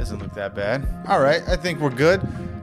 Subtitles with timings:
[0.00, 0.88] Doesn't look that bad.
[1.08, 2.20] All right, I think we're good.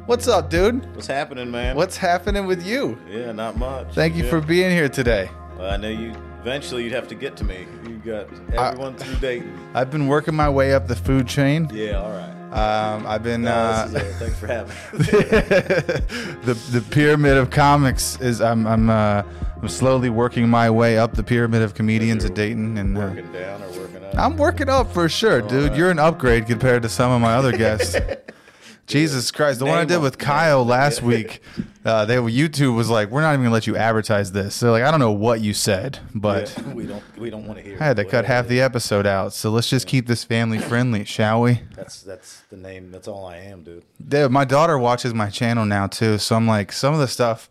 [0.07, 0.83] What's up, dude?
[0.95, 1.75] What's happening, man?
[1.75, 2.97] What's happening with you?
[3.07, 3.93] Yeah, not much.
[3.93, 4.29] Thank you Yeah.
[4.31, 5.29] for being here today.
[5.55, 6.13] Well, I know you.
[6.41, 7.67] Eventually, you'd have to get to me.
[7.87, 8.27] You got
[8.57, 9.55] everyone through Dayton.
[9.75, 11.69] I've been working my way up the food chain.
[11.71, 12.33] Yeah, all right.
[12.51, 14.13] Um, I've been No, uh, this is it.
[14.15, 15.05] Thanks for having me.
[16.45, 19.23] the the pyramid of comics is I'm I'm uh,
[19.61, 23.31] I'm slowly working my way up the pyramid of comedians at Dayton, and uh, working
[23.33, 24.17] down or working up.
[24.17, 25.75] I'm working up for sure, dude.
[25.75, 27.97] You're an upgrade compared to some of my other guests.
[28.87, 31.41] Jesus Christ, the one I did with Kyle last week,
[31.87, 34.83] uh, they YouTube was like, "We're not even gonna let you advertise this." So like,
[34.83, 37.03] I don't know what you said, but Yeah, we don't.
[37.17, 37.77] We don't want to hear.
[37.79, 39.31] I had to cut half the episode out.
[39.31, 41.61] So let's just keep this family friendly, shall we?
[41.75, 42.91] That's that's the name.
[42.91, 43.85] That's all I am, dude.
[44.05, 47.49] Dude, my daughter watches my channel now too, so I'm like, some of the stuff,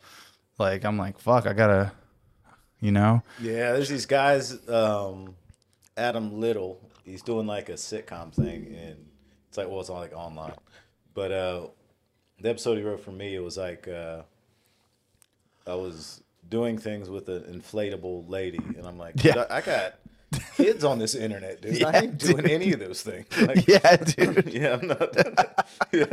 [0.59, 1.93] like, I'm like, fuck, I gotta,
[2.79, 4.69] you know, Yeah, there's these guys.
[4.69, 5.34] Um,
[5.97, 6.79] Adam Little.
[7.05, 8.97] He's doing like a sitcom thing, and
[9.48, 10.53] it's like, well, it's all like online.
[11.15, 11.67] But uh,
[12.41, 14.23] the episode he wrote for me, it was like uh,
[15.67, 19.45] I was doing things with an inflatable lady, and I'm like, Yeah.
[19.51, 19.95] I I got
[20.56, 21.83] kids on this internet, dude.
[21.83, 23.27] I Yeah, ain't doing any of those things.
[23.41, 24.47] Like, yeah, dude.
[24.53, 25.67] yeah, I'm not.
[25.93, 26.05] yeah,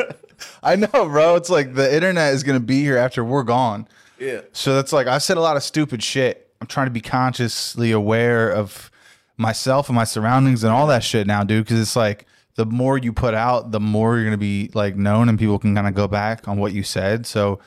[0.62, 1.36] I know, bro.
[1.36, 3.88] It's like the internet is gonna be here after we're gone.
[4.20, 4.42] yeah.
[4.54, 6.50] So that's like I said a lot of stupid shit.
[6.62, 8.90] I'm trying to be consciously aware of
[9.36, 11.66] myself and my surroundings and all that shit now, dude.
[11.66, 15.30] Because it's like the more you put out, the more you're gonna be like known,
[15.30, 17.26] and people can kind of go back on what you said.
[17.26, 17.60] So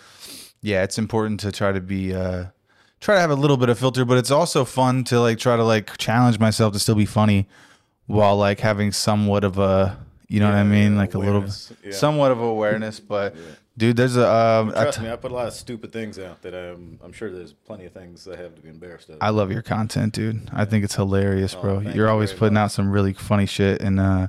[0.62, 2.47] yeah, it's important to try to be uh
[3.01, 5.57] try to have a little bit of filter, but it's also fun to like try
[5.57, 7.48] to like challenge myself to still be funny
[8.07, 9.98] while like having somewhat of a
[10.29, 11.45] you know what I mean, yeah, like a little
[11.84, 11.92] yeah.
[11.92, 12.98] somewhat of awareness.
[12.98, 13.37] But
[13.79, 16.42] dude, there's a um, Trust t- me, I put a lot of stupid things out
[16.42, 16.98] that I'm.
[17.03, 19.19] I'm sure there's plenty of things I have to be embarrassed of.
[19.20, 20.51] I love your content, dude.
[20.53, 21.77] I think it's hilarious, bro.
[21.77, 22.62] Oh, thank You're you always putting much.
[22.62, 24.29] out some really funny shit, and uh,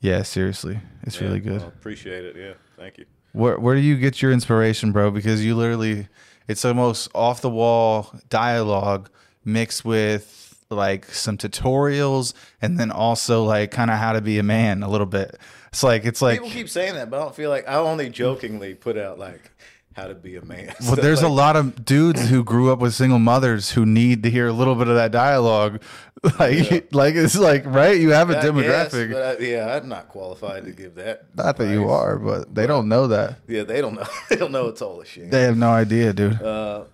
[0.00, 1.60] yeah, seriously, it's Yeah, really good.
[1.60, 2.36] well, appreciate it.
[2.36, 3.04] Yeah, thank you.
[3.32, 5.10] Where where do you get your inspiration, bro?
[5.10, 6.08] Because you literally,
[6.48, 9.08] it's the most off the wall dialogue
[9.44, 10.36] mixed with
[10.70, 14.88] like some tutorials, and then also like kind of how to be a man a
[14.88, 15.36] little bit.
[15.68, 18.08] It's like it's like People keep saying that, but I don't feel like I only
[18.10, 19.52] jokingly put out like
[20.00, 20.74] how to be a man.
[20.80, 24.22] Well, So, there's a lot of dudes who grew up with single mothers who need
[24.22, 25.82] to hear a little bit of that dialogue.
[26.38, 27.98] Like, like it's like right.
[27.98, 29.10] You have a I guess, demographic.
[29.10, 31.24] but I, yeah, I'm not qualified to give that.
[31.34, 33.38] Not that you are, but they don't know that.
[33.48, 34.04] Yeah, they don't know.
[34.28, 35.30] they don't know it's all a shit.
[35.30, 36.42] They have no idea, dude.
[36.42, 36.84] Uh,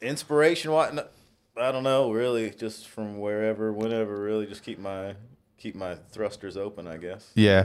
[0.00, 1.12] inspiration, what?
[1.56, 2.12] I don't know.
[2.12, 4.20] Really, just from wherever, whenever.
[4.20, 5.16] Really, just keep my
[5.58, 6.86] keep my thrusters open.
[6.86, 7.28] I guess.
[7.34, 7.64] yeah.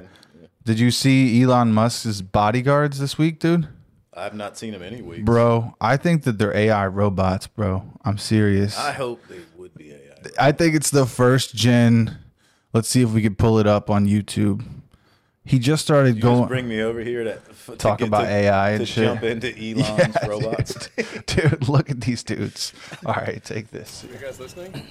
[0.63, 3.67] Did you see Elon Musk's bodyguards this week, dude?
[4.13, 5.23] I've not seen them any weeks.
[5.23, 7.83] Bro, I think that they're AI robots, bro.
[8.03, 8.77] I'm serious.
[8.77, 9.97] I hope they would be AI.
[10.37, 12.17] I think it's the first gen.
[12.73, 14.65] Let's see if we could pull it up on YouTube.
[15.43, 16.37] He just started You going.
[16.41, 19.05] just bring me over here to to Talk about to, AI to and shit.
[19.05, 20.89] jump into Elon's Yeah, robots.
[21.25, 22.73] Dude, look at these dudes.
[23.05, 24.03] All right, take this.
[24.11, 24.87] You guys listening?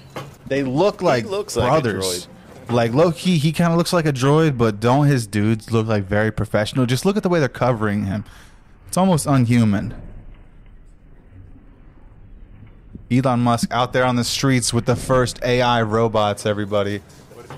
[0.46, 2.26] They look like looks like brothers.
[2.68, 5.86] Like low key, he kind of looks like a droid, but don't his dudes look
[5.86, 6.86] like very professional?
[6.86, 8.24] Just look at the way they're covering him.
[8.90, 9.94] It's almost unhuman.
[13.08, 16.44] Elon Musk out there on the streets with the first AI robots.
[16.44, 17.00] Everybody,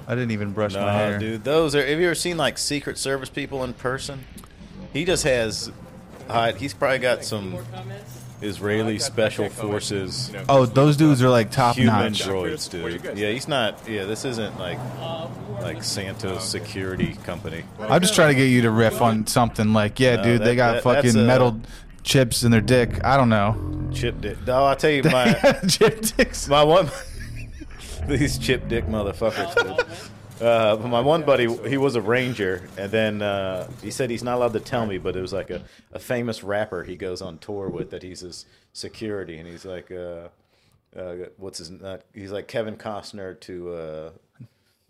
[0.07, 1.19] I didn't even brush my hair.
[1.19, 1.87] dude, those are.
[1.87, 4.27] Have you ever seen like Secret Service people in person?
[4.93, 5.73] He just has.
[6.29, 7.57] hide he's probably got some
[8.43, 12.23] Israeli special forces Oh, those dudes are like top human notch.
[12.25, 13.03] droids, What do you dude.
[13.03, 13.79] guys Yeah, he's not.
[13.89, 14.79] Yeah, this isn't like
[15.61, 17.63] like Santa's security company.
[17.81, 20.57] I'm just trying to get you to riff on something like, yeah, No, dude, they
[20.57, 21.61] got that- fucking a- metal
[22.03, 23.03] chips in their dick.
[23.05, 23.57] I don't know.
[23.95, 24.39] Chip dick.
[24.47, 25.35] No, I tell you, my
[25.69, 26.49] Chip dicks.
[26.49, 26.89] my one.
[28.09, 29.55] these chip dick motherfuckers.
[29.55, 29.87] Dude.
[30.41, 34.25] Uh, but my one buddy, he was a ranger, and then uh, he said he's
[34.25, 35.63] not allowed to tell me, but it was like a,
[35.93, 39.91] a famous rapper he goes on tour with that he's his security, and he's like,
[39.91, 40.29] uh,
[40.97, 41.71] uh, what's his?
[41.71, 44.11] Not, he's like Kevin Costner to uh,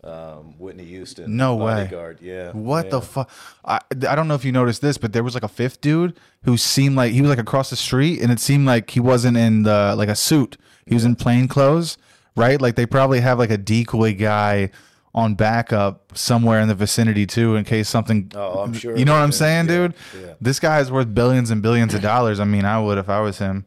[0.03, 1.37] um, Whitney Houston.
[1.37, 1.75] No way.
[1.75, 2.19] Bodyguard.
[2.21, 2.51] Yeah.
[2.51, 3.05] What the yeah.
[3.05, 3.29] fuck?
[3.63, 6.17] I, I don't know if you noticed this, but there was like a fifth dude
[6.43, 9.37] who seemed like he was like across the street, and it seemed like he wasn't
[9.37, 10.57] in the like a suit.
[10.85, 11.97] He was in plain clothes,
[12.35, 12.59] right?
[12.59, 14.71] Like they probably have like a decoy guy
[15.15, 18.31] on backup somewhere in the vicinity too, in case something.
[18.35, 18.97] Oh, I'm sure.
[18.97, 19.93] You know what I'm saying, yeah, dude?
[20.19, 20.33] yeah.
[20.41, 22.39] This guy is worth billions and billions of dollars.
[22.39, 23.65] I mean, I would if I was him.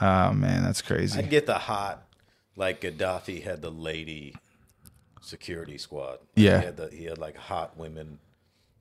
[0.00, 1.18] Oh man, that's crazy.
[1.18, 2.06] I'd get the hot,
[2.56, 4.34] like Gaddafi had the lady
[5.20, 6.18] security squad.
[6.34, 6.60] Yeah.
[6.60, 8.18] he had, the, he had like hot women.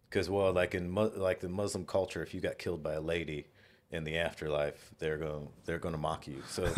[0.10, 3.48] Because well, like in like the Muslim culture, if you got killed by a lady
[3.96, 6.44] in the afterlife, they're going they're going to mock you.
[6.50, 6.64] So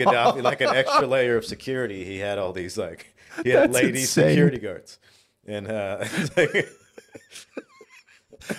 [0.00, 3.14] Gaddafi, like an extra layer of security, he had all these like
[3.44, 4.28] he had That's lady insane.
[4.30, 4.98] security guards,
[5.46, 5.98] and uh,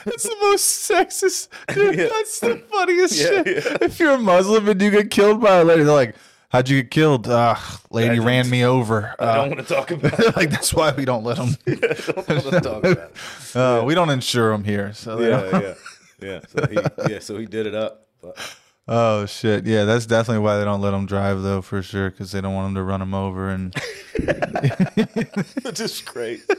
[0.05, 1.47] That's the most sexist.
[1.73, 2.07] Dude, Yeah.
[2.07, 3.47] That's the funniest Yeah, shit.
[3.65, 3.77] yeah.
[3.81, 6.15] If you're a Muslim and you get killed by a lady, they're like,
[6.49, 7.27] "How'd you get killed?
[7.27, 7.55] Uh,
[7.89, 10.35] lady ran me over." I Uh, don't want to talk about it.
[10.35, 11.57] like that's why we don't let them.
[11.67, 13.55] I don't talk about it.
[13.55, 14.93] Uh, We don't insure them here.
[14.93, 15.73] So Yeah, yeah,
[16.21, 16.39] yeah.
[16.49, 16.77] So he,
[17.11, 18.07] yeah, so he did it up.
[18.21, 18.37] But,
[18.87, 19.65] Oh shit!
[19.67, 22.55] Yeah, that's definitely why they don't let them drive though, for sure, because they don't
[22.55, 23.49] want them to run them over.
[23.49, 23.73] And
[25.73, 26.41] just great.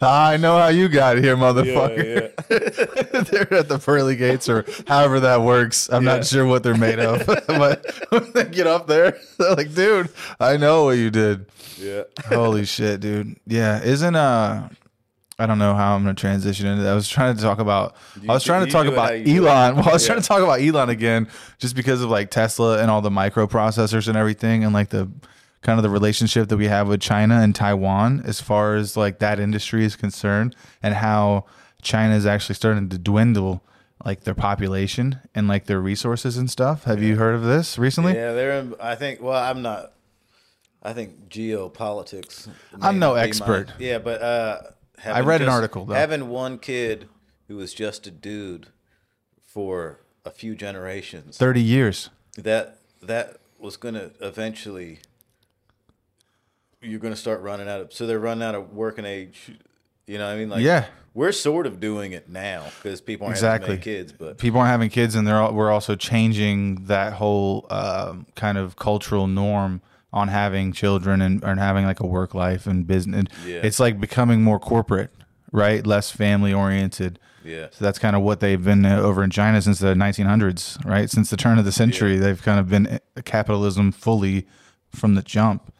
[0.00, 2.30] I know how you got here, Yeah, motherfucker.
[2.50, 3.20] yeah.
[3.22, 5.88] they're at the pearly gates or however that works.
[5.90, 6.16] I'm Yeah.
[6.16, 10.10] not sure what they're made of, but when they get up there, they're like, dude,
[10.38, 11.46] I know what you did.
[11.78, 12.02] Yeah.
[12.26, 13.36] Holy shit, dude.
[13.46, 14.68] Yeah, isn't uh
[15.38, 16.92] I don't know how I'm gonna transition into that.
[16.92, 17.94] I was trying to talk about
[18.28, 19.48] I was trying to talk about how you do it.
[19.48, 19.76] Elon.
[19.76, 20.14] Well, I was Yeah.
[20.14, 21.28] trying to talk about Elon again,
[21.58, 25.10] just because of like Tesla and all the microprocessors and everything and like the
[25.60, 29.18] kind of the relationship that we have with China and Taiwan as far as like
[29.18, 31.44] that industry is concerned and how
[31.82, 33.62] China is actually starting to dwindle
[34.04, 36.84] like their population and like their resources and stuff.
[36.84, 38.14] Have you heard of this recently?
[38.14, 38.52] Yeah, they're.
[38.60, 39.20] In, I think.
[39.20, 39.92] Well, I'm not.
[40.82, 42.48] I think geopolitics.
[42.80, 43.72] I'm no be my- expert.
[43.78, 44.58] yeah, but uh,
[45.04, 45.94] I read an article, though.
[45.94, 47.08] Having one kid
[47.48, 48.68] who was just a dude
[49.44, 51.36] for a few generations.
[51.38, 52.10] 30 years.
[52.36, 54.98] that that was going to eventually
[56.82, 59.52] you're going to start running out of so they're running out of working age
[60.06, 60.86] you know what i mean like Yeah.
[61.14, 63.68] we're sort of doing it now because people aren't Exactly.
[63.70, 67.66] having kids but people aren't having kids and they're all, we're also changing that whole
[67.70, 69.80] um, kind of cultural norm
[70.16, 73.24] on having children and, and having like a work life and business.
[73.44, 73.60] Yeah.
[73.62, 75.10] it's like becoming more corporate
[75.52, 75.86] right?
[75.86, 77.18] Less family oriented.
[77.44, 77.68] Yeah.
[77.70, 81.08] So that's kind of what they've been uh, over in china since the 1900s right?
[81.08, 84.46] Since the turn of the century they've kind of been uh, capitalism fully
[84.90, 85.72] from the jump.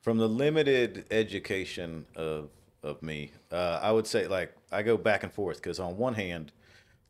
[0.00, 2.50] From the limited education of
[2.82, 6.14] of me uh, i would say like i go back and forth because on one
[6.14, 6.52] hand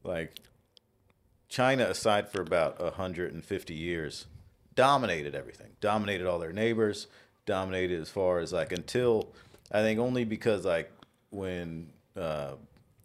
[0.05, 0.39] like
[1.49, 4.27] china aside for about 150 years
[4.77, 7.09] dominated everything dominated all their neighbors
[7.45, 9.33] dominated as far as like until
[9.73, 10.91] i think only because like
[11.31, 12.53] when uh,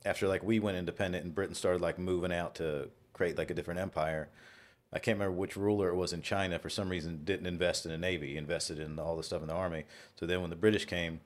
[0.06, 3.54] after like we went independent and britain started like moving out to create like a
[3.54, 4.30] different empire
[4.94, 6.60] I can't remember which ruler it was in China.
[6.60, 9.54] For some reason, didn't invest in the navy, invested in all the stuff in the
[9.54, 9.86] army.
[10.20, 11.22] So then, when the British came,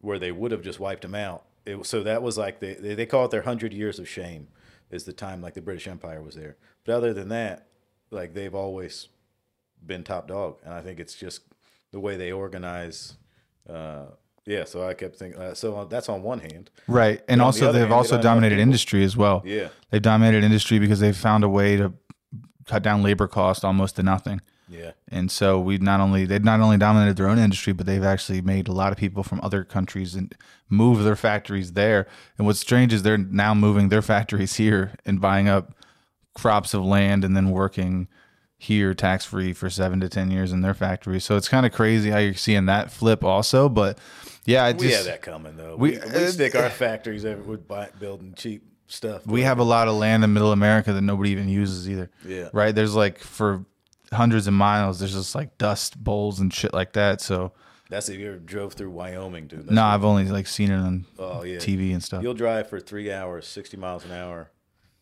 [0.00, 3.06] where they would have just wiped them out, it, so that was like they, they
[3.06, 4.48] call it their hundred years of shame,
[4.90, 6.56] is the time like the British Empire was there.
[6.84, 7.66] But other than that,
[8.10, 9.08] like they've always
[9.86, 11.42] been top dog, and I think it's just
[11.92, 13.16] the way they organize.
[13.68, 14.06] Uh,
[14.46, 15.40] yeah, so I kept thinking.
[15.40, 16.70] Uh, so that's on one hand.
[16.86, 20.00] right and the also other they've hand, also enough dominated industry as well Yeah, they've
[20.00, 21.92] dominated industry because they've found a way to
[22.64, 26.60] cut down labor cost almost to nothing yeah, And so we not only they've not
[26.60, 29.64] only dominated their own industry, but they've actually made a lot of people from other
[29.64, 30.34] countries and
[30.68, 32.06] move their factories there.
[32.36, 35.74] And what's strange is they're now moving their factories here and buying up
[36.34, 38.08] crops of land and then working
[38.60, 41.24] here tax free for seven to ten years in their factories.
[41.24, 43.68] So it's kind of crazy how you're seeing that flip also.
[43.68, 43.98] But
[44.44, 45.76] yeah, I just we had that coming though.
[45.76, 49.24] we- We, we, uh, stick our factories buy, building cheap stuff.
[49.26, 52.10] we have a lot of land in middle America that nobody even uses either.
[52.26, 52.48] Yeah.
[52.52, 52.74] Right?
[52.74, 53.64] There's like for
[54.12, 57.20] hundreds of miles, there's just like dust bowls and shit like that.
[57.20, 57.52] So
[57.90, 59.60] That's if you ever drove through Wyoming, dude.
[59.60, 61.58] That's no, I've only like seen it on oh yeah.
[61.58, 62.22] TV and stuff.
[62.24, 64.50] You'll drive for three hours, sixty miles an hour,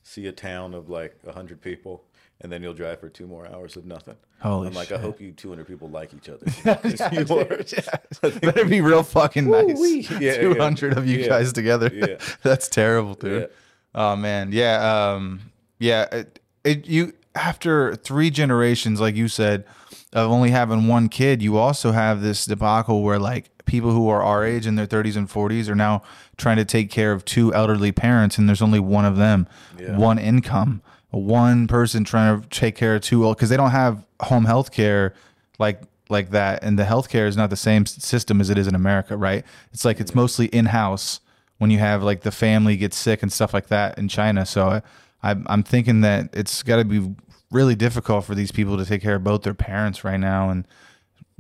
[0.02, 2.04] see a town of like hundred people,
[2.40, 4.16] and then you'll drive for two more hours of nothing.
[4.40, 4.98] Holy I'm like, shit.
[4.98, 6.46] I hope you two hundred people like each other.
[6.82, 9.64] 'Cause you are- Better be real fucking nice.
[9.76, 10.06] Woo-wee.
[10.10, 10.40] Yeah, yeah.
[10.40, 11.28] Two hundred of you Yeah.
[11.28, 11.90] guys together.
[11.92, 12.16] Yeah.
[12.42, 13.42] That's terrible, dude.
[13.42, 13.46] Yeah.
[13.94, 15.40] Oh man, yeah, um,
[15.78, 16.02] yeah.
[16.12, 19.64] It, it you after three generations, like you said,
[20.12, 24.22] of only having one kid, you also have this debacle where like people who are
[24.22, 26.02] our age in their thirties and forties are now
[26.36, 29.96] trying to take care of two elderly parents, and there's only one of them, Yeah.
[29.96, 34.04] one income, one person trying to take care of two old because they don't have
[34.20, 35.14] home health care
[35.58, 38.74] like like that and the healthcare is not the same system as it is in
[38.74, 39.44] America, right?
[39.72, 41.20] It's like it's mostly in-house
[41.58, 44.46] when you have like the family gets sick and stuff like that in China.
[44.46, 44.82] So I,
[45.22, 47.14] I'm I'm thinking that it's got to be
[47.50, 50.66] really difficult for these people to take care of both their parents right now and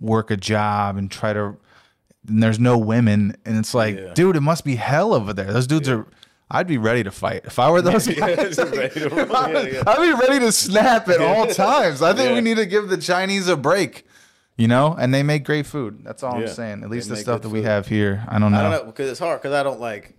[0.00, 1.56] work a job and try to
[2.28, 4.12] and there's no women and it's like, Yeah.
[4.14, 5.52] dude, it must be hell over there.
[5.52, 6.06] Those dudes are
[6.50, 7.42] I'd be ready to fight.
[7.44, 8.64] If I were those Yeah, guys, to
[9.12, 9.26] roll.
[9.52, 9.82] Yeah, yeah.
[9.86, 12.02] I'd be ready to snap at all times.
[12.02, 12.34] I think Yeah.
[12.34, 14.06] we need to give the Chinese a break.
[14.56, 16.00] You know, and they make great food.
[16.02, 16.82] That's all I'm saying.
[16.82, 18.24] At they least the stuff that we have here.
[18.28, 18.58] I don't know.
[18.58, 20.14] I don't know because it's hard because I don't like.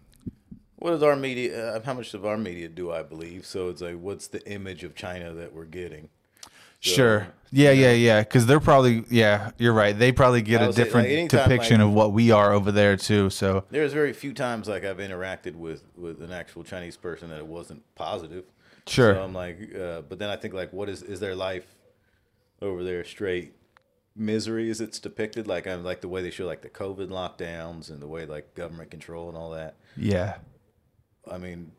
[0.76, 1.76] What is our media?
[1.78, 3.48] Uh, how much of our media do I believe?
[3.48, 6.10] So it's like, what's the image of China that we're getting?
[6.80, 7.28] Sure.
[7.52, 8.20] Yeah, yeah, yeah.
[8.22, 9.98] Because they're probably, yeah, you're right.
[9.98, 12.98] They probably get a say, different like, depiction like- of what we are over there
[12.98, 13.30] too.
[13.30, 17.38] So There's very few times like I've interacted with with an actual Chinese person that
[17.38, 18.46] it wasn't positive.
[18.86, 19.14] Sure.
[19.16, 21.76] So I'm like, uh, but then I think like, what is is their life
[22.62, 23.54] over there straight
[24.16, 25.48] misery as it's depicted?
[25.48, 28.56] Like I'm like the way they show like the COVID lockdowns and the way like
[28.56, 29.76] government control and all that.
[29.96, 30.36] yeah,
[31.32, 31.72] I mean,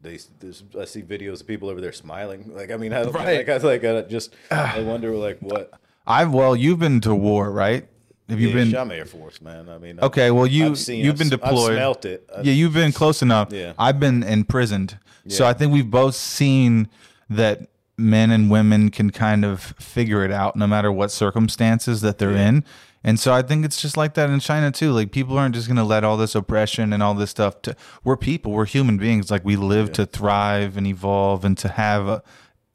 [0.00, 2.54] they there's, I see videos of people over there smiling.
[2.54, 3.46] Like I mean, I don't Right.
[3.46, 5.72] like I like I just I wonder like what.
[6.06, 7.86] I've well, you've been to war, right?
[8.28, 8.76] Have you yeah, been?
[8.76, 9.68] I'm Air Force, man.
[9.68, 11.72] I mean, Okay, well you seen, you've I've been deployed.
[11.72, 12.30] I've smelt it.
[12.34, 13.52] I've- yeah, you've been close enough.
[13.52, 13.72] Yeah.
[13.78, 14.98] I've been imprisoned.
[15.28, 16.88] So I think we've both seen
[17.28, 17.68] that
[18.00, 22.32] men and women can kind of figure it out no matter what circumstances that they're
[22.32, 22.48] Yeah.
[22.48, 22.64] in.
[23.02, 24.92] And so I think it's just like that in China too.
[24.92, 27.74] Like people aren't just going to let all this oppression and all this stuff to
[28.04, 29.30] we're people, we're human beings.
[29.30, 32.22] Like we live to thrive and evolve and to have a,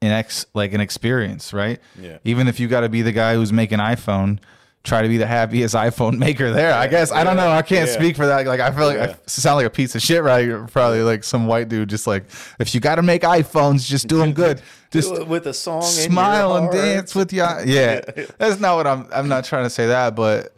[0.01, 1.79] an ex like an experience, right?
[1.99, 2.17] Yeah.
[2.23, 4.39] Even if you got to be the guy who's making iPhone,
[4.85, 6.73] try to be the happiest iPhone maker there.
[6.73, 7.49] I guess I don't know.
[7.49, 7.95] I can't Yeah.
[7.95, 8.45] speak for that.
[8.45, 10.47] Like I feel like I sound like a piece of shit, right?
[10.71, 12.23] Probably like some white dude, just like
[12.59, 14.61] if you got to make iPhones, just do them good.
[14.91, 17.99] Just Do it with a song, smile and dance with your yeah.
[18.37, 19.05] That's not what I'm.
[19.11, 20.55] I'm not trying to say that, but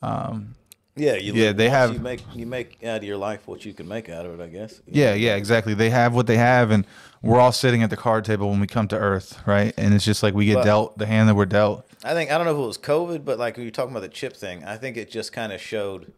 [0.00, 0.54] um,
[0.94, 3.72] Yeah, you Yeah, they have- you make you make out of your life what you
[3.74, 4.42] can make out of it.
[4.44, 4.80] I guess.
[4.86, 5.74] yeah, yeah, exactly.
[5.74, 6.86] They have what they have, and
[7.20, 9.74] we're all sitting at the card table when we come to Earth, right?
[9.76, 11.84] And it's just like we get But- dealt the hand that we're dealt.
[12.04, 14.00] I think I don't know if it was COVID, but like when you're talking about
[14.02, 16.12] the chip thing, I think it just kind of showed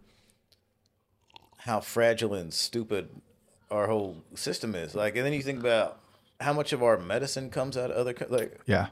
[1.59, 3.09] how fragile and stupid
[3.71, 4.95] our whole system is.
[4.95, 5.99] Like, and then you think about
[6.41, 8.89] how much of our medicine comes out of other co- like Yeah.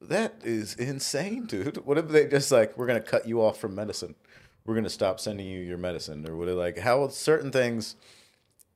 [0.00, 1.78] that is insane, dude.
[1.86, 4.14] What if they just like we're gonna cut you off from medicine?
[4.64, 6.48] We're gonna stop sending you your medicine, or what?
[6.48, 7.96] It like how certain things.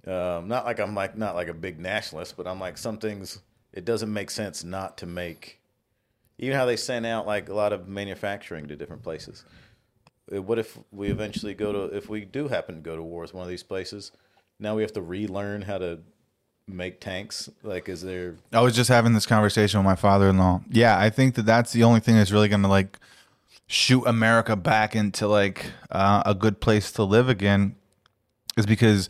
[0.06, 3.40] Um, not like I'm like not like a big nationalist, but I'm like some things.
[3.72, 5.60] It doesn't make sense not to make.
[6.38, 9.44] Even how they send out like a lot of manufacturing to different places.
[10.32, 13.22] Uh, What if we eventually go to if we do happen to go to war
[13.22, 14.12] with one of these places?
[14.58, 16.00] Now we have to relearn how to
[16.66, 17.48] make tanks.
[17.62, 18.36] Like, is there?
[18.52, 20.62] I was just having this conversation with my father-in-law.
[20.70, 22.98] Yeah, I think that that's the only thing that's really going to like
[23.66, 27.76] shoot America back into like uh, a good place to live again,
[28.56, 29.08] is because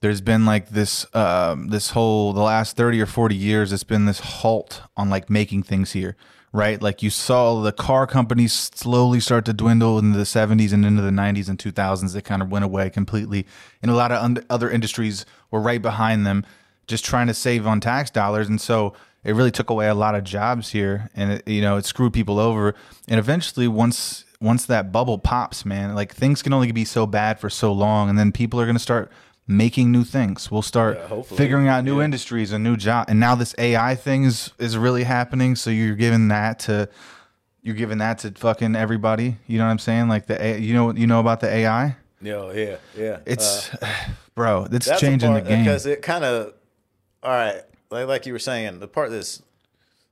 [0.00, 3.72] there's been like this um, this whole the last thirty or forty years.
[3.72, 6.16] It's been this halt on like making things here,
[6.54, 6.80] right?
[6.80, 11.02] Like you saw the car companies slowly start to dwindle in the '70s and into
[11.02, 12.14] the '90s and 2000s.
[12.14, 13.44] They kind of went away completely,
[13.82, 16.46] and a lot of other industries were right behind them
[16.86, 18.92] just trying to save on tax dollars and so
[19.22, 22.12] it really took away a lot of jobs here and it, you know it screwed
[22.12, 22.74] people over
[23.08, 27.38] and eventually once once that bubble pops man like things can only be so bad
[27.38, 29.10] for so long and then people are going to start
[29.46, 32.04] making new things we'll start Yeah, figuring out new Yeah.
[32.06, 35.94] industries and new job and now this ai thing is is really happening so you're
[35.96, 36.88] giving that to
[37.62, 40.72] you're giving that to fucking everybody you know what i'm saying like the A, you
[40.72, 43.18] know you know about the ai No, yeah, yeah.
[43.26, 43.70] it's
[44.34, 46.54] bro it's Uh, changing the game because it kind of
[47.22, 49.42] all right like, like you were saying the part that's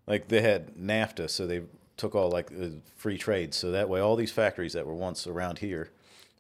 [0.07, 1.63] like they had nafta so they
[1.97, 5.27] took all like uh, free trade so that way all these factories that were once
[5.27, 5.91] around here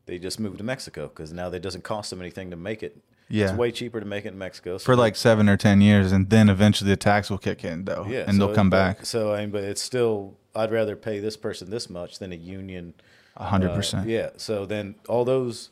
[0.06, 2.96] they just moved to mexico because now it doesn't cost them anything to make it
[3.28, 3.46] Yeah.
[3.50, 6.12] it's way cheaper to make it in mexico so for like seven or ten years,
[6.12, 8.76] and then eventually the tax will kick in, though, yeah and so they'll come but-
[8.98, 12.32] back so i mean but it's still i'd rather pay this person this much than
[12.32, 12.94] a union
[13.36, 14.06] a hundred uh, percent.
[14.08, 14.28] Yeah.
[14.36, 15.70] So then all those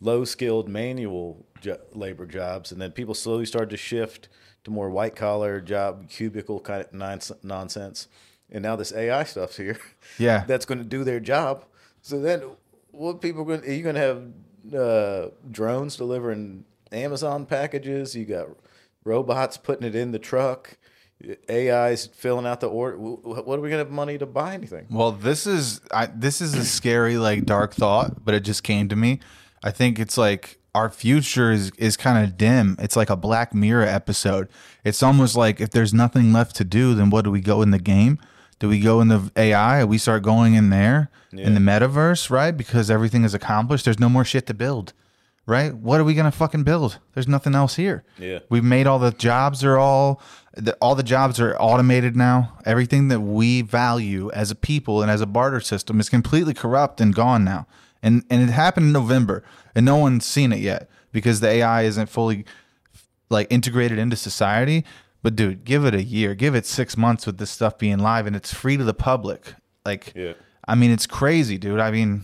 [0.00, 4.28] low skilled manual jo- labor jobs, and then people slowly started to shift
[4.64, 6.90] to more white collar job, cubicle kind of
[7.42, 8.08] nonsense.
[8.50, 9.78] And now this AI stuff's here.
[10.18, 10.44] Yeah.
[10.48, 11.66] That's going to do their job.
[12.00, 12.44] So then
[12.92, 18.14] what people are you going to have uh, drones delivering Amazon packages?
[18.14, 18.48] You got
[19.04, 20.76] robots putting it in the truck.
[21.50, 22.96] AI's filling out the order.
[22.96, 24.86] What are we to have money to buy anything?
[24.90, 28.88] Well, this is I, this is a scary, like dark thought, but it just came
[28.88, 29.20] to me.
[29.62, 32.76] I think it's like our future is is kind of dim.
[32.78, 34.48] It's like a Black Mirror episode.
[34.82, 37.70] It's almost like if there's nothing left to do, then what do we go in
[37.70, 38.18] the game?
[38.60, 39.84] Do we go in the AI?
[39.84, 42.52] We start going in there in the metaverse, right?
[42.52, 43.84] Because everything is accomplished.
[43.84, 44.92] There's no more shit to build,
[45.46, 45.74] right?
[45.74, 46.98] What are we gonna fucking build?
[47.14, 48.04] There's nothing else here.
[48.18, 48.40] Yeah.
[48.48, 50.20] We've made all the jobs are all
[50.54, 52.58] the, all the jobs are automated now.
[52.66, 57.00] Everything that we value as a people and as a barter system is completely corrupt
[57.00, 57.66] and gone now.
[58.02, 59.42] And and it happened in November,
[59.74, 62.44] and no one's seen it yet because the AI isn't fully
[63.30, 64.84] like integrated into society.
[65.22, 68.26] But dude, give it a year, give it six months with this stuff being live,
[68.26, 69.54] and it's free to the public.
[69.84, 70.32] Like, Yeah.
[70.66, 71.80] I mean, it's crazy, dude.
[71.80, 72.22] I mean,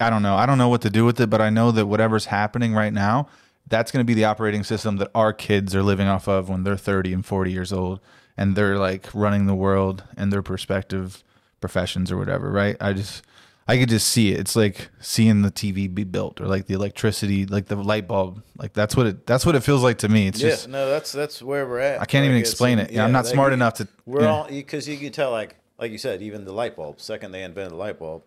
[0.00, 0.36] I don't know.
[0.36, 2.92] I don't know what to do with it, but I know that whatever's happening right
[2.92, 3.28] now,
[3.68, 6.64] that's going to be the operating system that our kids are living off of when
[6.64, 8.00] they're 30 and 40 years old.
[8.36, 11.22] and they're like running the world and their perspective
[11.60, 12.76] professions or whatever, right?
[12.80, 13.22] I just
[13.66, 14.40] I could just see it.
[14.40, 18.42] It's like seeing the TV be built or like the electricity, like the light bulb.
[18.58, 20.26] Like that's what it that's what it feels like to me.
[20.28, 22.00] It's Yeah, just no, that's that's where we're at.
[22.00, 22.90] I can't even Like, it's- explain it.
[22.92, 24.28] Yeah, I'm not like, smart enough to We're yeah.
[24.28, 27.00] all because you can tell, like like you said, even the light bulb.
[27.00, 28.22] Second they invented the light bulb,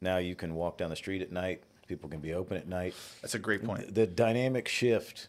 [0.00, 1.62] now you can walk down the street at night.
[1.86, 2.94] People can be open at night.
[3.22, 3.94] That's a great point.
[3.94, 5.28] The dynamic shift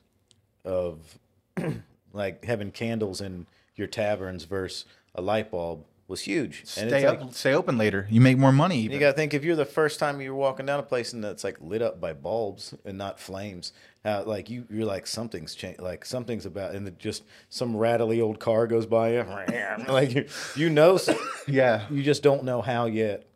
[0.66, 1.20] of
[2.14, 6.60] like having candles in your taverns versus a light bulb was huge.
[6.60, 8.08] And Stay it's like stay open later.
[8.10, 8.80] You make more money.
[8.80, 8.94] Even.
[8.94, 11.24] you got to think if you're the first time you're walking down a place and
[11.24, 13.74] that's like lit up by bulbs and not flames,
[14.06, 18.22] how like you you're like something's changed, like something's about, and it just some rattly
[18.22, 19.26] old car goes by you,
[19.88, 21.00] like you you know,
[21.48, 21.86] yeah.
[21.90, 23.28] you just don't know how yet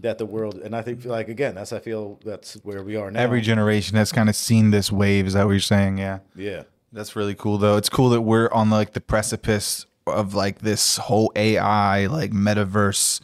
[0.00, 3.10] that the world, and I think like again, that's I feel that's where we are
[3.10, 3.20] now.
[3.20, 5.26] Every generation has kind of seen this wave.
[5.26, 5.98] Is that what you're saying?
[5.98, 6.20] Yeah.
[6.34, 7.76] yeah, That's really cool though.
[7.76, 13.20] It's cool that we're on like the precipice of like this whole AI like metaverse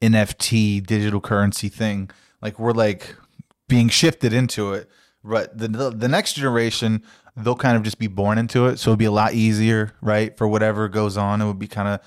[0.00, 2.10] NFT digital currency thing.
[2.40, 3.16] Like we're like
[3.68, 4.88] being shifted into it.
[5.24, 7.02] But the the, next generation
[7.36, 10.36] they'll kind of just be born into it, so it'll be a lot easier, right?
[10.36, 12.00] For whatever goes on, it would be kind of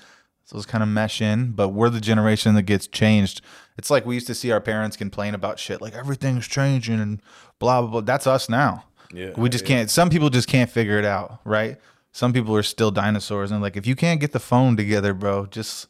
[0.44, 3.40] so it's kind of mesh in, but we're the generation that gets changed.
[3.78, 7.22] It's like we used to see our parents complain about shit like everything's changing and
[7.58, 8.00] blah blah blah.
[8.00, 8.84] That's us now.
[9.12, 9.90] Yeah, we just can't.
[9.90, 11.78] Some people just can't figure it out, right?
[12.12, 15.46] Some people are still dinosaurs, and like if you can't get the phone together, bro,
[15.46, 15.88] just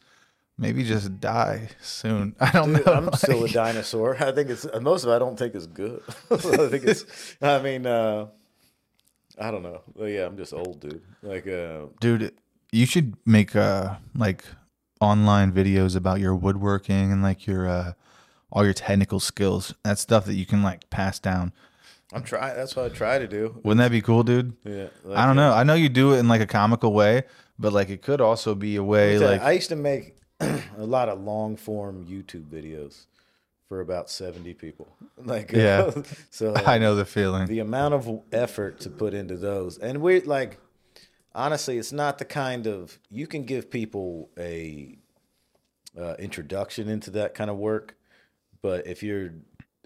[0.56, 2.36] maybe just die soon.
[2.40, 2.92] I don't Dude, know.
[2.92, 4.16] I'm still a dinosaur.
[4.22, 5.16] I think it's most of it.
[5.16, 6.00] I don't think is good.
[6.30, 7.04] I think it's.
[7.42, 8.28] I mean, uh,
[9.38, 9.82] I don't know.
[9.98, 11.02] Yeah, I'm just old, dude.
[11.22, 12.32] Like, uh, dude.
[12.74, 14.44] You should make uh like
[14.98, 17.92] online videos about your woodworking and like your uh
[18.50, 19.74] all your technical skills.
[19.84, 21.52] That's stuff that you can like pass down.
[22.12, 22.56] I'm trying.
[22.56, 23.60] That's what I try to do.
[23.62, 24.54] Wouldn't that be cool, dude?
[24.64, 25.52] Yeah, I don't know.
[25.52, 27.24] I know you do it in like a comical way,
[27.58, 31.08] but like it could also be a way like I used to make a lot
[31.08, 33.06] of long form YouTube videos
[33.68, 34.88] for about 70 people.
[35.24, 35.90] Like, Yeah.
[36.30, 37.46] so I know the feeling.
[37.46, 40.58] the amount of effort to put into those, and we're like,
[41.34, 44.98] honestly, it's not the kind of you can give people a
[45.96, 47.96] uh, introduction into that kind of work,
[48.62, 49.30] but if you're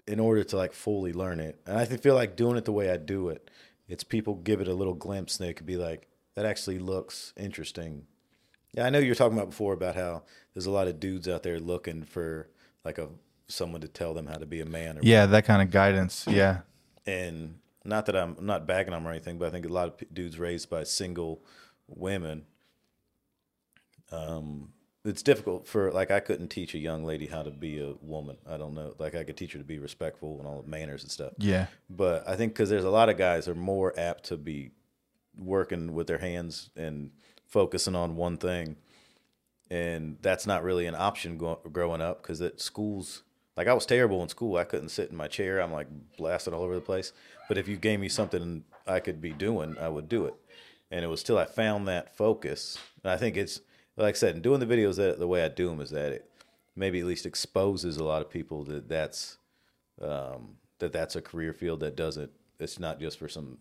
[0.07, 2.89] in order to like fully learn it, and I feel like doing it the way
[2.91, 3.49] I do it,
[3.87, 7.33] it's people give it a little glimpse and they could be like, that actually looks
[7.37, 8.05] interesting.
[8.73, 11.27] Yeah, I know you were talking about before about how there's a lot of dudes
[11.27, 12.49] out there looking for
[12.83, 13.09] like a
[13.47, 16.25] someone to tell them how to be a man or Yeah, that kind of guidance.
[16.27, 16.59] Yeah.
[17.05, 19.87] and not that I'm, I'm not bagging them or anything, but I think a lot
[19.87, 21.41] of dudes raised by single
[21.87, 22.45] women,
[24.11, 24.73] um,
[25.07, 28.37] it's difficult for like I couldn't teach a young lady how to be a woman.
[28.47, 31.03] I don't know, like I could teach her to be respectful and all the manners
[31.03, 31.33] and stuff.
[31.37, 31.67] Yeah.
[31.89, 34.71] But I think because there's a lot of guys are more apt to be
[35.37, 37.11] working with their hands and
[37.45, 38.75] focusing on one thing,
[39.71, 43.23] and that's not really an option go- growing up because at schools,
[43.55, 44.57] like I was terrible in school.
[44.57, 45.61] I couldn't sit in my chair.
[45.61, 47.13] I'm like blasted all over the place.
[47.47, 50.35] But if you gave me something I could be doing, I would do it.
[50.91, 52.77] And it was till I found that focus.
[53.03, 53.61] And I think it's
[53.97, 56.11] like I said, in doing the videos that the way I do them is that
[56.11, 56.29] it
[56.75, 59.37] maybe at least exposes a lot of people that that's
[60.01, 62.31] um, that that's a career field that doesn't.
[62.59, 63.57] It's not just for some.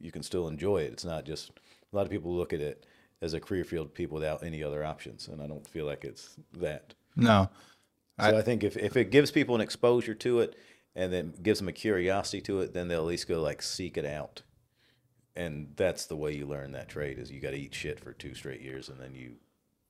[0.00, 0.92] You can still enjoy it.
[0.92, 2.86] It's not just a lot of people look at it
[3.22, 6.36] as a career field people without any other options, and I don't feel like it's
[6.58, 6.94] that.
[7.14, 7.48] No.
[8.20, 10.56] So I, think if if it gives people an exposure to it,
[10.94, 13.96] and then gives them a curiosity to it, then they'll at least go like seek
[13.96, 14.42] it out.
[15.36, 18.12] And that's the way you learn that trade is you got to eat shit for
[18.12, 19.32] two straight years, and then you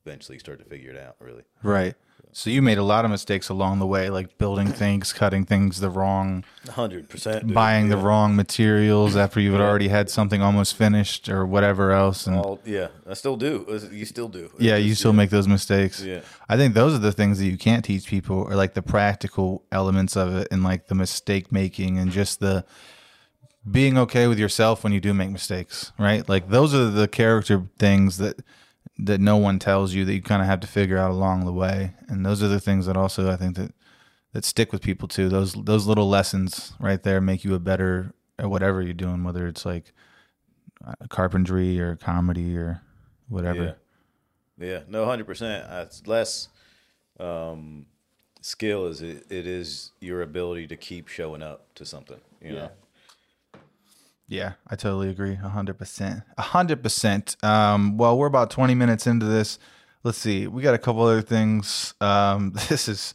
[0.05, 1.17] eventually start to figure it out.
[1.21, 1.43] Really.
[1.63, 1.95] Right.
[2.33, 5.81] So you made a lot of mistakes along the way, like building things, cutting things
[5.81, 7.55] the wrong, Hundred percent.
[7.55, 12.27] buying the wrong materials after you've already had something almost finished or whatever else.
[12.27, 13.89] And All, yeah, I still do.
[13.91, 14.51] You still do.
[14.59, 16.03] yeah, you still make those mistakes.
[16.03, 16.21] Yeah.
[16.49, 19.65] I think those are the things that you can't teach people, or like the practical
[19.73, 22.65] elements of it, and like the mistake making, and just the
[23.71, 25.93] being okay with yourself when you do make mistakes.
[25.99, 26.29] Right?
[26.29, 28.43] Like those are the character things that
[28.99, 31.53] that no one tells you that you kind of have to figure out along the
[31.53, 33.73] way, and those are the things that also I think that
[34.33, 35.29] that stick with people too.
[35.29, 39.47] Those those little lessons right there make you a better at whatever you're doing, whether
[39.47, 39.93] it's like
[40.87, 42.83] uh, carpentry or comedy or
[43.29, 43.65] whatever.
[43.65, 43.73] Yeah.
[44.59, 45.67] Yeah, no, hundred percent.
[45.71, 46.49] It's less
[47.21, 47.87] um,
[48.41, 52.21] skill is it, it is your ability to keep showing up to something.
[52.41, 52.71] You know,
[54.29, 55.39] Yeah, I totally agree.
[55.43, 56.23] A hundred percent.
[56.37, 57.37] A hundred percent.
[57.45, 59.59] Um, well, we're about twenty minutes into this.
[60.03, 60.47] Let's see.
[60.47, 61.95] We got a couple other things.
[62.01, 63.15] Um, this is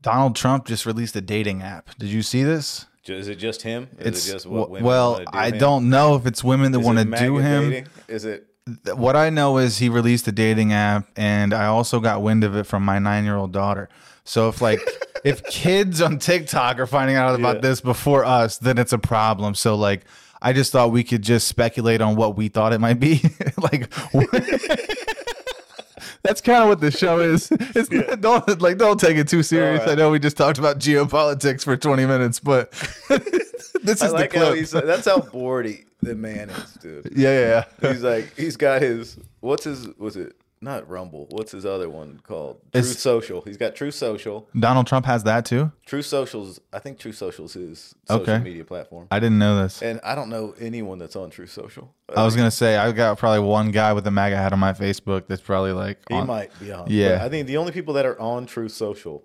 [0.00, 1.90] Donald Trump just released a dating app.
[1.98, 2.86] Did you see this?
[3.06, 3.88] Is it just him?
[3.98, 5.58] Is It's it just what women well, do I him?
[5.58, 7.70] don't know if it's women that want to do him.
[7.70, 7.86] dating?
[8.06, 8.44] Is it?
[8.94, 12.54] what I know is he released a dating app, and I also got wind of
[12.54, 13.88] it from my nine year old daughter.
[14.24, 14.80] So if like
[15.24, 17.60] if kids on TikTok are finding out about Yeah.
[17.62, 19.54] this before us, then it's a problem.
[19.54, 20.04] So like
[20.40, 23.20] I just thought we could just speculate on what we thought it might be.
[23.72, 23.90] like
[26.22, 27.48] that's kind of what the show is.
[27.50, 27.88] It's
[28.20, 29.80] don't like don't take it too serious.
[29.80, 29.92] All right.
[29.92, 32.70] I know we just talked about geopolitics for twenty minutes, but
[33.82, 34.58] this I is like the how clip.
[34.58, 34.70] he's.
[34.70, 37.12] That's how bored he, the man is, dude.
[37.16, 37.92] yeah, yeah, yeah.
[37.92, 39.18] He's like, he's got his.
[39.40, 39.88] What's his?
[39.98, 41.26] Was it not Rumble?
[41.30, 42.60] What's his other one called?
[42.72, 43.42] True It's- Social.
[43.42, 44.48] He's got True Social.
[44.58, 45.70] Donald Trump has that too.
[45.86, 46.60] True Socials.
[46.72, 48.38] I think True Socials his social Okay.
[48.38, 49.06] media platform.
[49.10, 49.82] I didn't know this.
[49.82, 51.94] And I don't know anyone that's on True Social.
[52.14, 54.72] I was gonna say I got probably one guy with a MAGA hat on my
[54.72, 56.86] Facebook that's probably like He might be on.
[56.90, 57.20] Yeah.
[57.24, 59.24] I think the only people that are on True Social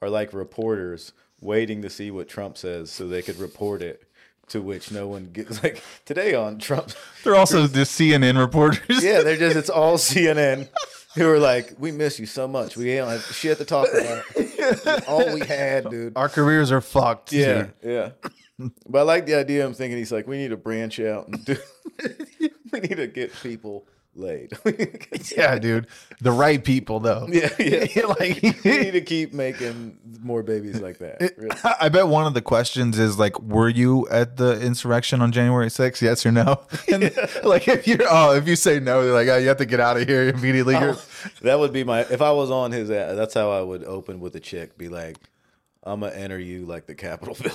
[0.00, 4.04] are like reporters waiting to see what Trump says so they could report it.
[4.52, 6.92] To which no one gets like today on Trump.
[7.24, 9.02] They're also just CNN reporters.
[9.02, 10.68] Yeah, they're just it's all CNN
[11.14, 12.76] who are like, we miss you so much.
[12.76, 15.08] We don't have shit to talk about.
[15.08, 16.16] all we had, dude.
[16.16, 17.32] Our careers are fucked.
[17.32, 17.72] Yeah, dude.
[17.82, 18.10] yeah.
[18.86, 19.64] But I like the idea.
[19.64, 21.56] I'm thinking he's like, we need to branch out and do.
[22.72, 24.52] we need to get people laid.
[25.36, 25.86] Yeah, dude.
[26.20, 27.26] The right people though.
[27.30, 28.06] yeah, yeah.
[28.06, 31.20] like we need to keep making more babies like that.
[31.38, 31.56] Really.
[31.80, 35.68] I bet one of the questions is like, were you at the insurrection on January
[35.68, 36.02] 6th?
[36.02, 36.60] Yes or no?
[36.92, 37.04] And
[37.44, 39.80] like if you're oh, if you say no, they're like, oh, you have to get
[39.80, 40.74] out of here immediately.
[40.76, 40.96] Oh, you're-
[41.42, 42.00] That would be my.
[42.00, 44.76] If I was on his, ad, that's how I would open with a chick.
[44.76, 45.16] Be like,
[45.84, 47.54] I'm gonna enter you like the Capitol bill.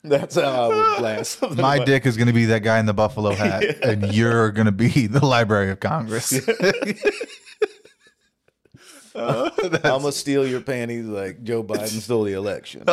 [0.04, 1.42] that's, how, I would blast.
[1.56, 5.06] my dick is gonna be that guy in the buffalo hat, and you're gonna be
[5.06, 6.32] the Library of Congress.
[9.14, 9.50] I'm
[9.82, 12.84] gonna steal your panties like Joe Biden stole the election.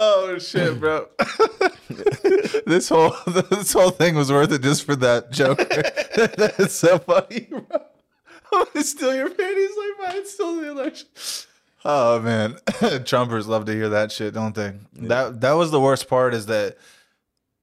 [0.00, 1.08] Oh shit, bro!
[2.66, 5.58] this whole this whole thing was worth it just for that joke.
[6.36, 7.62] That's so funny, bro.
[8.52, 11.08] I'm gonna steal your panties like mine stole the election.
[11.84, 14.74] Oh man, Trumpers love to hear that shit, don't they?
[14.94, 16.76] That that was the worst part is that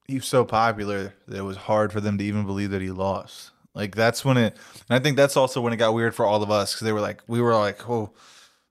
[0.06, 2.90] he was so popular that it was hard for them to even believe that he
[2.90, 3.50] lost.
[3.74, 4.56] Like that's when it,
[4.88, 6.92] and I think that's also when it got weird for all of us because they
[6.92, 8.12] were like, we were like, oh,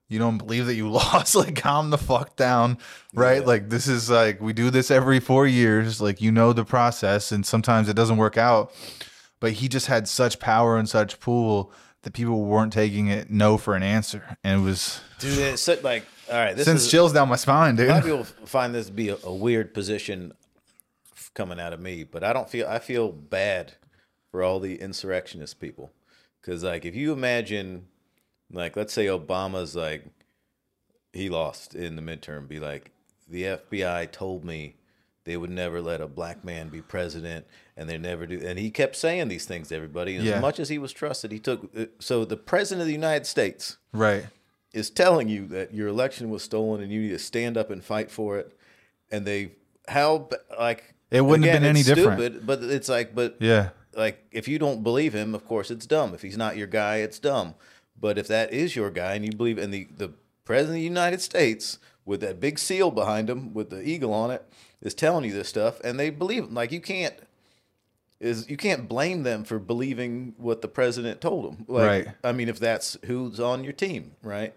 [0.08, 1.34] you don't believe that you lost?
[1.36, 2.78] Like calm the fuck down,
[3.14, 3.40] right?
[3.40, 3.46] Yeah.
[3.46, 6.00] Like this is like we do this every four years.
[6.00, 8.72] Like you know the process, and sometimes it doesn't work out.
[9.38, 11.70] But he just had such power and such pull
[12.06, 15.76] that people weren't taking it no for an answer, and it was Dude, it's so-
[15.82, 18.12] like, all right, this sends is chills down my spine, a lot of dude.
[18.26, 20.32] people find this to be a, a weird position
[21.34, 23.72] coming out of me, but I don't feel I feel bad
[24.30, 25.90] for all the insurrectionist people
[26.40, 27.86] because like if you imagine
[28.52, 30.04] like let's say Obama's like
[31.12, 32.92] he lost in the midterm, be like
[33.28, 34.76] the FBI told me
[35.26, 37.44] they would never let a black man be president
[37.76, 40.36] and they never do and he kept saying these things to everybody and Yeah.
[40.36, 43.26] as much as he was trusted he took uh, so the president of the United
[43.26, 44.26] States Right.
[44.72, 47.84] is telling you that your election was stolen and you need to stand up and
[47.84, 48.56] fight for it.
[49.10, 49.52] And they,
[49.88, 52.20] how, like, It wouldn't have been any different.
[52.20, 53.70] Stupid, but it's like, but Yeah.
[53.94, 56.12] like, if you don't believe him, of course, it's dumb.
[56.12, 57.54] If he's not your guy, it's dumb.
[57.98, 60.10] But if that is your guy and you believe in the, the
[60.44, 64.30] president of the United States with that big seal behind him with the eagle on
[64.30, 64.44] it
[64.80, 67.14] is telling you this stuff and they believe him, like, you can't.
[68.18, 71.66] Is you can't blame them for believing what the president told them.
[71.68, 72.14] Like, Right.
[72.24, 74.54] I mean, if that's who's on your team, right?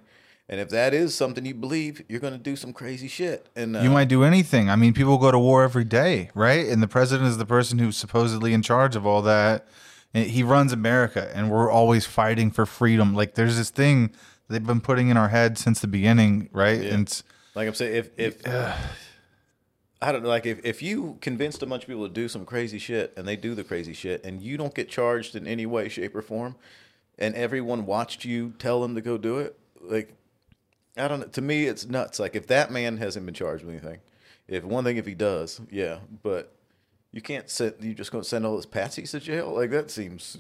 [0.48, 3.48] And if that is something you believe, you're going to do some crazy shit.
[3.58, 4.70] And uh, You might do anything.
[4.70, 6.68] I mean, people go to war every day, right?
[6.68, 9.68] And the president is the person who's supposedly in charge of all that.
[10.14, 13.14] And he runs America, and we're always fighting for freedom.
[13.14, 14.12] Like there's this thing
[14.48, 16.82] they've been putting in our head since the beginning, right?
[16.82, 16.94] Yeah.
[16.94, 17.24] And
[17.60, 18.48] like I'm saying, if if
[20.02, 22.46] I don't know, like if if you convinced a bunch of people to do some
[22.46, 25.66] crazy shit and they do the crazy shit and you don't get charged in any
[25.66, 26.56] way, shape, or form,
[27.18, 30.14] and everyone watched you tell them to go do it, like
[30.96, 31.26] I don't know.
[31.28, 32.18] To me, it's nuts.
[32.18, 34.00] Like if that man hasn't been charged with anything,
[34.48, 36.56] if one thing if he does, yeah, but
[37.12, 37.74] you can't send.
[37.82, 39.54] You just going to send all those patsies to jail?
[39.54, 40.38] Like that seems.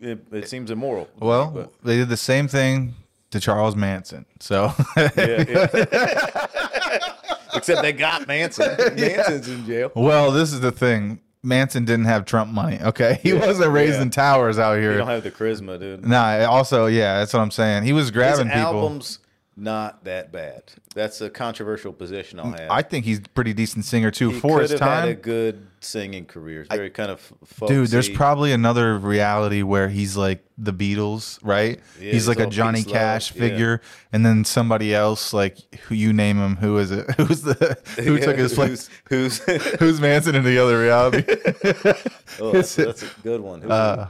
[0.00, 1.08] It, it seems immoral.
[1.18, 2.94] well, But- they did the same thing
[3.34, 4.24] to Charles Manson.
[4.40, 5.66] So yeah, yeah.
[7.54, 8.76] Except they got Manson.
[8.96, 9.90] Manson's in jail.
[9.94, 11.20] well, this is the thing.
[11.42, 12.78] Manson didn't have Trump money.
[12.80, 14.10] Okay, he Yeah, wasn't raising yeah.
[14.10, 14.92] towers out here.
[14.92, 16.06] You don't have the charisma, dude.
[16.06, 17.82] Nah, also, yeah, that's what I'm saying.
[17.82, 18.60] He was His grabbing people.
[18.60, 19.18] albums
[19.56, 20.64] not that bad.
[20.94, 22.70] That's a controversial position I'll have.
[22.70, 25.66] I think he's a pretty decent singer too he for his have had a good
[25.80, 26.62] singing career.
[26.62, 27.32] It's very kind of
[27.66, 31.78] Dude, there's probably another reality where he's like the Beatles, right?
[31.98, 33.40] Yeah, he's he's like a Johnny peace, love, Cash yeah.
[33.40, 33.80] figure,
[34.12, 37.08] and then somebody else, like who you name him, who is it?
[37.16, 38.90] Who's the who took his place?
[39.08, 41.24] Who's, who's Who's Manson in the other reality?
[42.40, 43.60] oh, that's, that's a good one.
[43.62, 44.08] Who's Uh,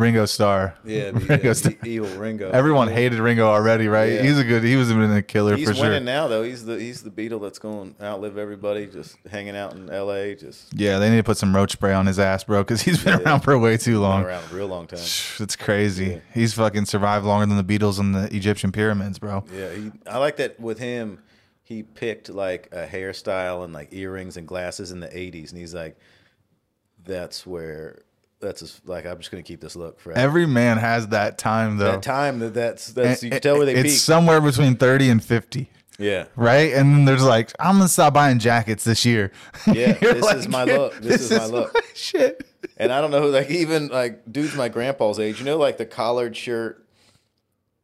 [0.00, 0.74] Ringo Starr.
[0.84, 1.74] yeah, the, Ringo yeah, Starr.
[1.82, 2.50] the evil Ringo.
[2.50, 4.14] Everyone hated Ringo already, right?
[4.14, 4.22] Yeah.
[4.22, 4.64] He's a good.
[4.64, 5.84] He was been a killer He's for sure.
[5.84, 6.42] He's winning now though.
[6.42, 8.86] He's the he's the Beatle that's going to outlive everybody.
[8.86, 10.34] Just hanging out in L.A.
[10.34, 13.04] Just Yeah, they need to put some roach spray on his ass, bro, because he's
[13.04, 14.24] been around for way too been long.
[14.24, 14.98] around a real long time.
[14.98, 16.22] It's crazy.
[16.32, 19.44] He's fucking survived longer than the Beatles and the Egyptian pyramids, bro.
[19.54, 21.18] Yeah, he, I like that with him.
[21.62, 25.74] He picked like a hairstyle and like earrings and glasses in the '80s, and he's
[25.74, 25.96] like,
[27.04, 28.02] "That's where
[28.40, 31.76] that's his, like I'm just gonna keep this look forever." Every man has that time,
[31.76, 31.92] though.
[31.92, 33.98] that time that that's that's you And tell where they it's peak.
[34.00, 35.70] somewhere between 30 and 50.
[35.98, 39.32] yeah, Right, and then there's like, I'm gonna stop buying jackets this year.
[39.66, 40.96] Yeah, this is my look.
[41.00, 42.46] This is my look." shit.
[42.76, 45.86] and I don't know, like even like dudes my grandpa's age, you know, like the
[45.86, 46.86] collared shirt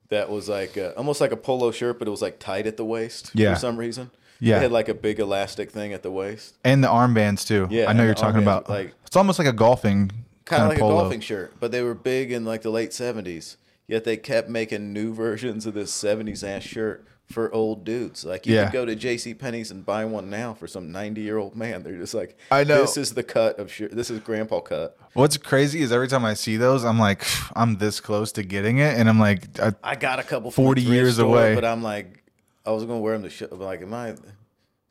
[0.08, 2.76] that was like uh, almost like a polo shirt, but it was like tight at
[2.76, 3.54] the waist Yeah.
[3.54, 4.10] for some reason.
[4.38, 4.58] Yeah.
[4.58, 7.66] it had like a big elastic thing at the waist, And the armbands too.
[7.70, 8.68] Yeah, I know you're talking about.
[8.68, 10.10] like- it's almost like a golfing
[10.46, 10.98] kind of like polo.
[10.98, 13.58] a golfing shirt, but they were big in like the late seventies.
[13.88, 18.24] Yet they kept making new versions of this seventies ass shirt for old dudes.
[18.24, 18.64] Like you Yeah.
[18.64, 19.34] could go to J.C.
[19.34, 21.82] Penney's and buy one now for some ninety year old man.
[21.82, 22.80] They're just like, I know.
[22.80, 23.92] this is the cut of shirt.
[23.92, 24.96] This is grandpa cut.
[25.14, 27.24] What's crazy is every time I see those, I'm like,
[27.56, 30.82] I'm this close to getting it, and I'm like, I, I got a couple 40
[30.82, 31.54] years store, away.
[31.54, 32.22] but I'm like,
[32.64, 33.48] I was gonna wear them to show.
[33.52, 34.14] Like, am I?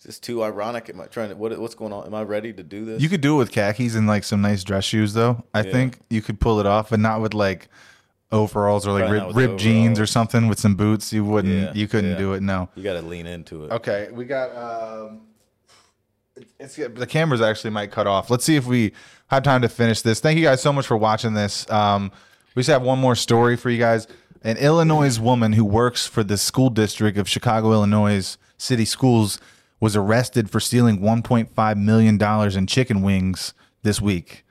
[0.05, 0.89] This too ironic?
[0.89, 1.35] Am I trying to?
[1.35, 2.05] What, what's going on?
[2.05, 3.01] Am I ready to do this?
[3.01, 5.43] you could do it with khakis and like some nice dress shoes, though.
[5.53, 7.69] I think you could pull it off, but not with like
[8.31, 11.11] overalls or like Probably rib, ripped jeans or something with some boots.
[11.11, 11.53] You wouldn't.
[11.53, 12.17] Yeah, you couldn't yeah.
[12.17, 12.43] do it.
[12.43, 12.69] No.
[12.75, 13.71] You got to lean into it.
[13.71, 14.55] Okay, we got.
[14.55, 15.21] Um,
[16.59, 18.29] it's the cameras actually might cut off.
[18.29, 18.93] Let's see if we
[19.27, 20.19] have time to finish this.
[20.19, 21.69] Thank you guys so much for watching this.
[21.71, 22.11] Um,
[22.53, 24.07] we just have one more story for you guys.
[24.43, 29.39] An Illinois woman who works for the school district of Chicago, Illinois City Schools
[29.85, 34.43] was arrested for stealing 1.5 million dollars in chicken wings this week.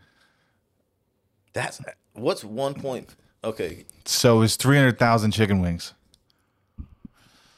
[1.52, 1.80] That's
[2.12, 3.16] what's one point.
[3.42, 5.92] Okay, So it was 300,000 chicken wings.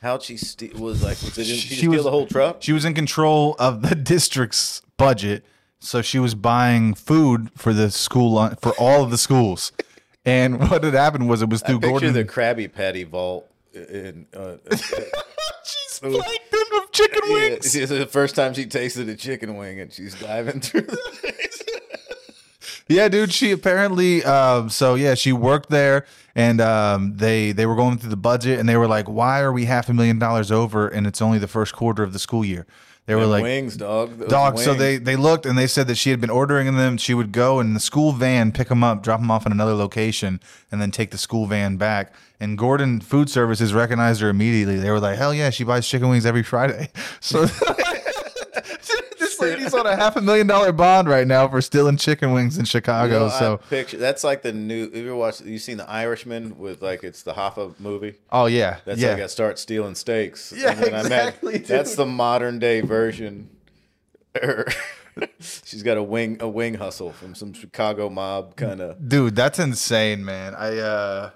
[0.00, 0.78] how'd she steal?
[0.78, 1.44] Was like, was it?
[1.44, 2.56] She, She steal was- the whole truck?
[2.62, 5.44] She was in control of the district's budget,
[5.78, 9.70] so she was buying food for the school for all of the schools.
[10.24, 12.14] And what had happened was it was through Picture Gordon.
[12.14, 13.46] the Krabby Patty vault.
[13.74, 14.56] In, uh,
[16.02, 17.64] she's plankton of chicken yeah, wings.
[17.64, 20.82] this is the first time she tasted a chicken wing, and she's diving through.
[20.82, 21.34] The
[22.88, 23.32] Yeah, dude.
[23.32, 24.24] She apparently.
[24.24, 28.60] Um, so yeah, she worked there, and um, they they were going through the budget,
[28.60, 31.38] and they were like, "Why are we half a million dollars over?" And it's only
[31.38, 32.66] the first quarter of the school year.
[33.06, 34.18] They were Them like, wings, dog.
[34.18, 34.58] Those Dog.
[34.58, 36.98] So they they looked and they said that she had been ordering them.
[36.98, 39.74] She would go in the school van, pick them up, drop them off in another
[39.74, 42.12] location, and then take the school van back.
[42.38, 44.76] And Gordon Food Services recognized her immediately.
[44.76, 47.46] They were like, "Hell yeah, she buys chicken wings every Friday." So
[49.50, 52.64] lady's on a half a million dollar bond right now for stealing chicken wings in
[52.64, 53.14] Chicago.
[53.14, 54.84] You know, so picture that's like the new.
[54.90, 55.44] Have you watched?
[55.44, 58.14] You seen the Irishman with like it's the Hoffa movie?
[58.30, 59.12] oh yeah, That's yeah.
[59.14, 60.52] like I start stealing steaks.
[60.56, 63.50] Yeah, I met- exactly, That's the modern day version.
[65.40, 69.08] She's got a wing a wing hustle from some Chicago mob kind of.
[69.08, 70.54] Dude, that's insane, man.
[70.54, 71.30] I uh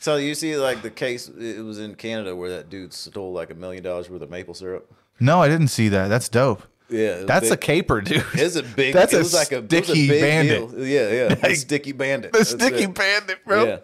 [0.00, 3.50] So you see, like the case, it was in Canada where that dude stole like
[3.50, 4.90] a million dollars worth of maple syrup.
[5.20, 6.08] no, I didn't see that.
[6.08, 6.62] That's dope.
[6.92, 8.24] Yeah, That's a caper, dude.
[8.34, 8.94] It's a big.
[8.94, 10.70] That's it a was like a it a sticky big bandit.
[10.70, 10.86] deal.
[10.86, 12.32] Yeah, yeah, the sticky bandit.
[12.32, 12.94] The That's sticky it.
[12.94, 13.64] bandit, bro.
[13.64, 13.78] Yeah.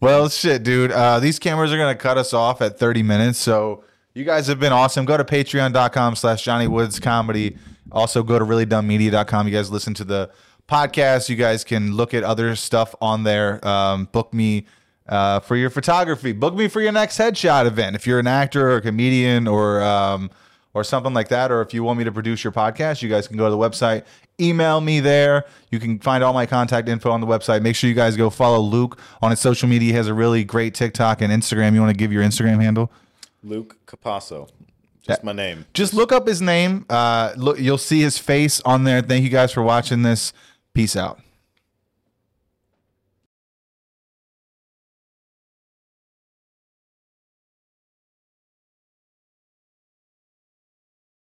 [0.00, 0.92] Well, shit, dude.
[0.92, 3.38] Uh, these cameras are gonna cut us off at 30 minutes.
[3.38, 3.84] So
[4.14, 5.04] you guys have been awesome.
[5.06, 7.56] Go to patreon.com slash Johnny Woods comedy.
[7.92, 9.46] Also go to reallydumbmedia.com.
[9.46, 10.30] You guys listen to the
[10.68, 11.28] podcast.
[11.28, 13.66] You guys can look at other stuff on there.
[13.66, 14.66] Um, book me
[15.08, 16.32] uh, for your photography.
[16.32, 17.96] Book me for your next headshot event.
[17.96, 20.30] If you're an actor or a comedian or um,
[20.76, 23.26] or something like that, or if you want me to produce your podcast, you guys
[23.26, 24.04] can go to the website,
[24.38, 25.46] email me there.
[25.70, 27.62] You can find all my contact info on the website.
[27.62, 29.92] Make sure you guys go follow Luke on his social media.
[29.92, 31.72] He has a really great TikTok and Instagram.
[31.72, 32.92] You want to give your Instagram handle?
[33.42, 34.50] Luke Capasso,
[35.00, 35.64] just my name.
[35.72, 36.84] Just look up his name.
[36.90, 39.00] Uh, look, you'll see his face on there.
[39.00, 40.34] Thank you guys for watching this.
[40.74, 41.18] Peace out.